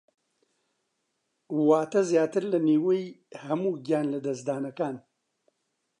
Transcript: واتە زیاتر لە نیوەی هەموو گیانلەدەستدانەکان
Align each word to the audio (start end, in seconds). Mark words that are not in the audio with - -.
واتە 1.67 2.01
زیاتر 2.11 2.43
لە 2.51 2.59
نیوەی 2.69 3.03
هەموو 3.43 3.79
گیانلەدەستدانەکان 3.85 4.95